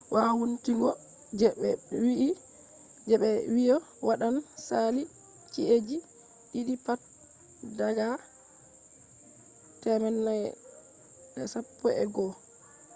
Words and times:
wowuntingo 0.13 0.89
je 1.39 1.47
be 1.61 1.69
wi'i 2.03 2.29
je 3.07 3.15
ɓe 3.21 3.29
wi'i 3.53 3.73
waɗan 4.07 4.35
sali 4.67 5.03
ci'eji 5.53 5.97
ɗiɗi 6.53 6.75
pat 6.85 7.01
daga 7.79 8.07
2011 9.81 12.33